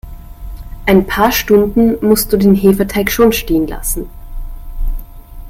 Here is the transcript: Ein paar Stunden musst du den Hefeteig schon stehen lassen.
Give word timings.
Ein 0.87 1.05
paar 1.05 1.31
Stunden 1.31 2.03
musst 2.03 2.33
du 2.33 2.37
den 2.37 2.55
Hefeteig 2.55 3.11
schon 3.11 3.31
stehen 3.31 3.67
lassen. 3.67 4.09